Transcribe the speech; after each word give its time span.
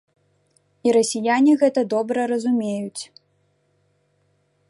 І 0.87 0.93
расіяне 0.95 1.53
гэта 1.65 1.81
добра 1.93 2.21
разумеюць. 2.33 3.01